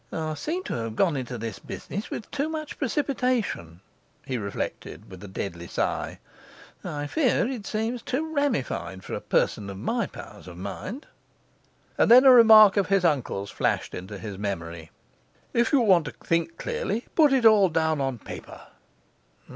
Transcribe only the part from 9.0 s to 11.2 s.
for a person of my powers of mind.'